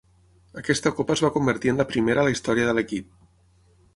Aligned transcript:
Aquesta 0.61 0.91
Copa 0.99 1.15
es 1.17 1.21
va 1.25 1.29
convertir 1.35 1.71
en 1.73 1.81
la 1.81 1.85
primera 1.93 2.23
a 2.23 2.27
la 2.29 2.33
història 2.37 2.67
de 2.71 2.75
l'equip. 2.79 3.13